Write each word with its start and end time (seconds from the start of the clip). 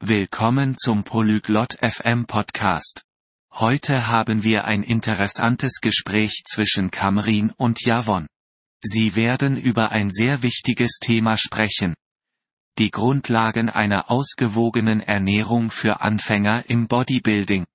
Willkommen 0.00 0.76
zum 0.78 1.02
Polyglot 1.02 1.76
FM 1.82 2.26
Podcast. 2.26 3.02
Heute 3.52 4.06
haben 4.06 4.44
wir 4.44 4.64
ein 4.64 4.84
interessantes 4.84 5.80
Gespräch 5.80 6.44
zwischen 6.46 6.92
Kamrin 6.92 7.50
und 7.56 7.84
Javon. 7.84 8.28
Sie 8.80 9.16
werden 9.16 9.56
über 9.56 9.90
ein 9.90 10.10
sehr 10.10 10.42
wichtiges 10.42 11.00
Thema 11.00 11.36
sprechen. 11.36 11.94
Die 12.78 12.92
Grundlagen 12.92 13.68
einer 13.68 14.08
ausgewogenen 14.08 15.00
Ernährung 15.00 15.68
für 15.68 16.00
Anfänger 16.00 16.70
im 16.70 16.86
Bodybuilding. 16.86 17.66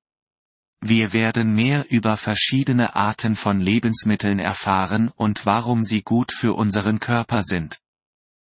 Wir 0.79 1.11
werden 1.11 1.53
mehr 1.53 1.91
über 1.91 2.15
verschiedene 2.15 2.95
Arten 2.95 3.35
von 3.35 3.59
Lebensmitteln 3.59 4.39
erfahren 4.39 5.09
und 5.09 5.45
warum 5.45 5.83
sie 5.83 6.03
gut 6.03 6.31
für 6.31 6.53
unseren 6.53 6.99
Körper 6.99 7.43
sind. 7.43 7.79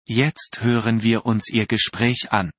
Jetzt 0.04 0.60
hören 0.60 1.02
wir 1.02 1.26
uns 1.26 1.50
ihr 1.50 1.66
Gespräch 1.66 2.30
an. 2.30 2.52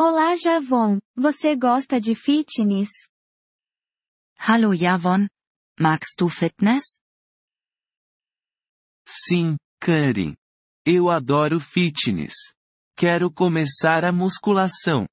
Olá 0.00 0.36
Javon, 0.36 1.00
você 1.16 1.56
gosta 1.56 2.00
de 2.00 2.14
fitness? 2.14 2.88
Hallo 4.38 4.72
Javon, 4.72 5.26
magst 5.76 6.16
du 6.16 6.28
Fitness? 6.28 7.00
Sim, 9.04 9.56
Karen. 9.80 10.36
Eu 10.86 11.10
adoro 11.10 11.58
fitness. 11.58 12.34
Quero 12.96 13.28
começar 13.28 14.04
a 14.04 14.12
musculação. 14.12 15.08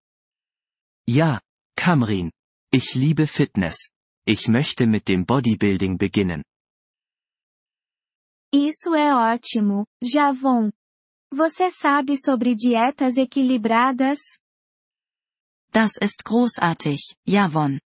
Ja, 1.09 1.41
Kamrin. 1.75 2.29
Ich 2.71 2.95
liebe 2.95 3.25
Fitness. 3.25 3.89
Ich 4.27 4.47
möchte 4.47 4.85
mit 4.85 5.05
dem 5.05 5.25
Bodybuilding 5.25 5.97
beginnen. 5.97 6.43
Isso 8.53 8.93
é 8.93 9.15
ótimo, 9.15 9.87
Javon. 10.03 10.69
Você 11.33 11.71
sabe 11.71 12.15
sobre 12.23 12.53
dietas 12.53 13.17
equilibradas? 13.17 14.19
Das 15.71 15.97
ist 15.99 16.23
großartig, 16.25 17.15
Javon. 17.25 17.79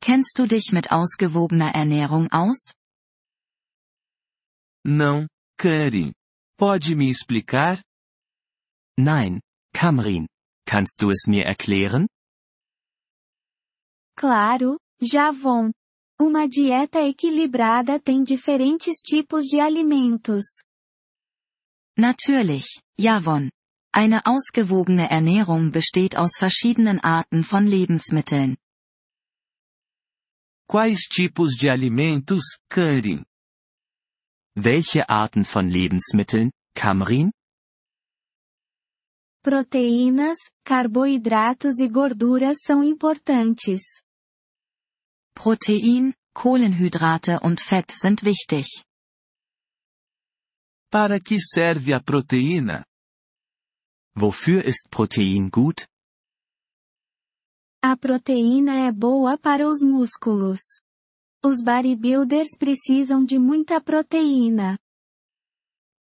Kennst 0.00 0.38
du 0.38 0.46
dich 0.46 0.72
mit 0.72 0.90
ausgewogener 0.90 1.74
Ernährung 1.74 2.30
aus? 2.32 2.72
Não, 4.84 5.28
Karen. 5.58 6.12
Pode 6.58 6.96
me 6.96 7.08
explicar? 7.10 7.82
Nein, 8.98 9.40
Kamrin. 9.72 10.26
Kannst 10.66 11.00
du 11.02 11.10
es 11.10 11.26
mir 11.26 11.44
erklären? 11.44 12.08
Claro, 14.16 14.78
Javon. 15.00 15.72
Uma 16.20 16.46
dieta 16.46 17.00
equilibrada 17.00 17.98
tem 17.98 18.22
diferentes 18.22 19.00
tipos 19.02 19.46
de 19.46 19.60
alimentos. 19.60 20.62
Natürlich, 21.98 22.80
Javon. 22.98 23.50
Eine 23.94 24.24
ausgewogene 24.24 25.10
Ernährung 25.10 25.70
besteht 25.70 26.16
aus 26.16 26.38
verschiedenen 26.38 26.98
Arten 27.00 27.44
von 27.44 27.66
Lebensmitteln. 27.66 28.56
Quais 30.66 31.08
tipos 31.08 31.58
de 31.58 31.68
alimentos, 31.68 32.56
Karen? 32.70 33.26
Welche 34.56 35.10
Arten 35.10 35.44
von 35.44 35.68
Lebensmitteln, 35.68 36.50
Kamrin? 36.74 37.32
Proteínas, 39.42 40.38
carboidratos 40.64 41.78
e 41.78 41.88
gorduras 41.88 42.62
são 42.62 42.82
importantes. 42.82 44.00
Protein, 45.34 46.14
Kohlenhydrate 46.34 47.40
und 47.42 47.60
Fett 47.60 47.92
sind 47.92 48.22
wichtig. 48.22 48.66
Para 50.90 51.20
que 51.20 51.38
serve 51.38 51.92
a 51.92 52.00
proteína? 52.00 52.86
Wofür 54.14 54.64
ist 54.64 54.90
Protein 54.90 55.48
gut? 55.50 55.86
A 57.82 57.96
proteína 57.96 58.86
é 58.86 58.92
boa 58.92 59.36
para 59.38 59.66
os 59.66 59.80
músculos. 59.82 60.60
Os 61.42 61.62
bodybuilders 61.64 62.56
precisam 62.56 63.24
de 63.24 63.38
muita 63.38 63.80
proteína. 63.80 64.78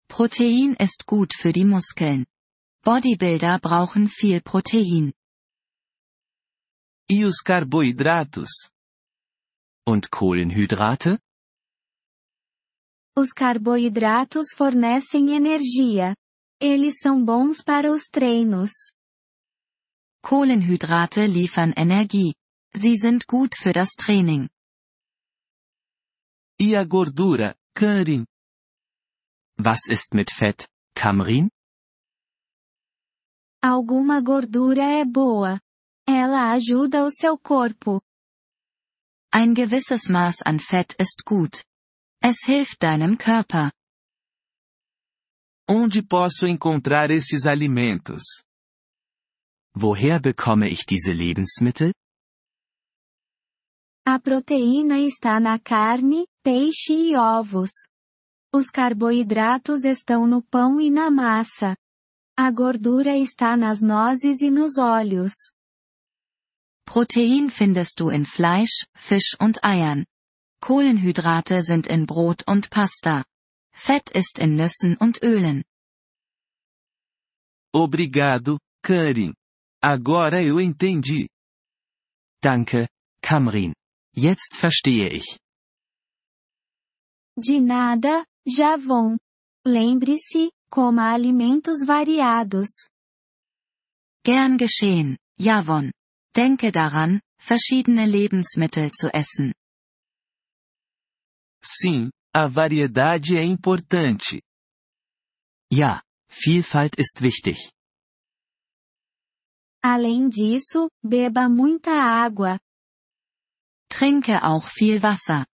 Protein 0.07 0.75
ist 0.79 1.05
gut 1.07 1.33
für 1.35 1.51
die 1.51 1.65
Muskeln. 1.65 2.25
Bodybuilder 2.83 3.59
brauchen 3.59 4.07
viel 4.07 4.41
Protein. 4.41 5.13
E 7.09 7.25
os 7.25 7.41
carboidratos? 7.41 8.71
Und 9.87 10.09
Kohlenhydrate? 10.11 11.17
Os 13.17 13.31
carboidratos 13.33 14.53
fornecem 14.55 15.31
energia. 15.31 16.15
Eles 16.61 16.99
são 16.99 17.25
bons 17.25 17.63
para 17.63 17.91
os 17.91 18.03
treinos. 18.03 18.71
Kohlenhydrate 20.23 21.25
liefern 21.25 21.73
Energie. 21.75 22.35
Sie 22.75 22.95
sind 22.95 23.25
gut 23.25 23.55
für 23.57 23.73
das 23.73 23.89
Training. 23.95 24.47
E 26.59 26.75
a 26.75 26.85
gordura, 26.85 27.55
Karen? 27.73 28.27
Was 29.57 29.87
ist 29.89 30.13
mit 30.13 30.29
Fett, 30.29 30.67
Kamrin? 30.95 31.49
Alguma 33.63 34.21
gordura 34.21 34.83
é 34.83 35.03
boa. 35.03 35.59
Ela 36.07 36.51
ajuda 36.51 37.03
o 37.03 37.09
seu 37.09 37.39
corpo. 37.39 38.03
Ein 39.33 39.55
gewisses 39.55 40.07
Maß 40.07 40.43
an 40.45 40.59
Fett 40.59 40.95
ist 40.99 41.23
gut. 41.25 41.63
Es 42.21 42.45
hilft 42.45 42.83
deinem 42.83 43.17
Körper. 43.17 43.71
Onde 45.73 46.03
posso 46.03 46.45
encontrar 46.45 47.09
esses 47.09 47.45
alimentos? 47.45 48.21
Woher 49.73 50.19
bekomme 50.19 50.67
ich 50.67 50.85
diese 50.85 51.13
Lebensmittel? 51.13 51.93
A 54.05 54.19
proteína 54.19 54.99
está 54.99 55.39
na 55.39 55.57
carne, 55.57 56.25
peixe 56.43 56.91
e 56.91 57.15
ovos. 57.15 57.69
Os 58.53 58.69
carboidratos 58.69 59.85
estão 59.85 60.27
no 60.27 60.43
pão 60.43 60.81
e 60.81 60.91
na 60.91 61.09
massa. 61.09 61.77
A 62.37 62.51
gordura 62.51 63.15
está 63.15 63.55
nas 63.55 63.81
nozes 63.81 64.41
e 64.41 64.51
nos 64.51 64.77
óleos. 64.77 65.53
Protein 66.85 67.49
findest 67.49 67.97
du 67.97 68.11
in 68.11 68.25
Fleisch, 68.25 68.85
Fisch 68.93 69.37
und 69.39 69.57
Eiern. 69.63 70.05
Kohlenhydrate 70.61 71.63
sind 71.63 71.87
in 71.87 72.05
Brot 72.05 72.43
und 72.45 72.69
Pasta. 72.69 73.23
Fett 73.73 74.11
ist 74.11 74.39
in 74.39 74.55
Nüssen 74.55 74.97
und 74.97 75.21
Ölen. 75.23 75.63
Obrigado, 77.73 78.59
Karen. 78.83 79.33
Agora 79.81 80.41
eu 80.43 80.59
entendi. 80.59 81.27
Danke, 82.41 82.87
Kamrin. 83.21 83.73
Jetzt 84.13 84.55
verstehe 84.55 85.09
ich. 85.09 85.39
De 87.37 87.59
nada, 87.61 88.25
Javon. 88.45 89.17
Lembre-se, 89.65 90.51
coma 90.69 91.13
alimentos 91.13 91.85
variados. 91.87 92.89
Gern 94.23 94.57
geschehen, 94.57 95.17
Javon. 95.37 95.91
Denke 96.35 96.71
daran, 96.71 97.21
verschiedene 97.39 98.05
Lebensmittel 98.05 98.91
zu 98.91 99.13
essen. 99.13 99.53
Sim, 101.63 102.11
a 102.33 102.47
variedade 102.47 103.37
é 103.37 103.43
importante. 103.43 104.41
Ja, 105.71 106.01
Vielfalt 106.29 106.97
ist 106.97 107.21
wichtig. 107.21 107.71
Além 109.83 110.29
disso, 110.29 110.89
beba 111.03 111.49
muita 111.49 111.91
água. 111.91 112.59
Trinke 113.89 114.31
auch 114.41 114.67
viel 114.67 115.01
Wasser. 115.01 115.45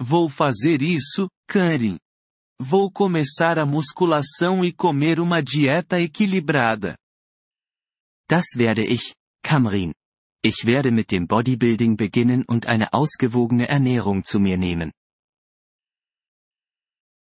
Vou 0.00 0.28
fazer 0.28 0.80
isso, 0.82 1.28
Karen. 1.46 1.98
Vou 2.58 2.90
começar 2.90 3.58
a 3.58 3.66
musculação 3.66 4.64
e 4.64 4.72
comer 4.72 5.20
uma 5.20 5.42
dieta 5.42 6.00
equilibrada. 6.00 6.96
Das 8.28 8.54
werde 8.56 8.82
ich, 8.82 9.14
Kamrin. 9.42 9.92
Ich 10.42 10.64
werde 10.64 10.90
mit 10.90 11.10
dem 11.10 11.26
Bodybuilding 11.26 11.96
beginnen 11.98 12.44
und 12.46 12.66
eine 12.66 12.94
ausgewogene 12.94 13.68
Ernährung 13.68 14.24
zu 14.24 14.40
mir 14.40 14.56
nehmen. 14.56 14.92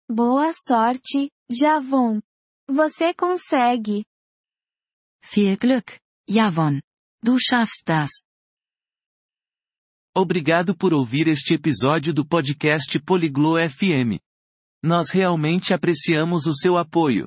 Boa 0.09 0.53
sorte, 0.53 1.29
Javon. 1.51 2.23
Você 2.69 3.13
consegue. 3.15 4.05
Viel 5.25 5.57
Glück, 5.57 5.99
Javon. 6.29 6.81
Du 7.23 7.37
schaffst 7.41 7.83
das. 7.85 8.11
Obrigado 10.15 10.77
por 10.77 10.93
ouvir 10.93 11.27
este 11.29 11.55
episódio 11.55 12.15
do 12.15 12.25
podcast 12.25 12.99
Poliglo 13.01 13.57
FM. 13.59 14.21
Nós 14.85 15.11
realmente 15.11 15.75
apreciamos 15.75 16.47
o 16.47 16.55
seu 16.55 16.77
apoio. 16.77 17.27